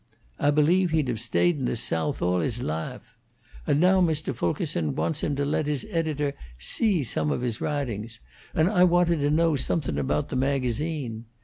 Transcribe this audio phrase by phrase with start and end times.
[0.39, 3.13] Ah believe he'd have stayed in the Soath all his lahfe.
[3.67, 4.33] And now Mr.
[4.33, 8.17] Fulkerson wants him to let his editor see some of his wrahtings,
[8.55, 11.25] and Ah wanted to know something aboat the magazine.